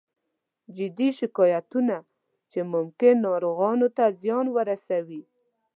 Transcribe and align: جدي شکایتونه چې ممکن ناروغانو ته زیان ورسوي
جدي 0.77 1.09
شکایتونه 1.19 1.97
چې 2.51 2.59
ممکن 2.73 3.13
ناروغانو 3.27 3.87
ته 3.97 4.05
زیان 4.21 4.45
ورسوي 4.55 5.21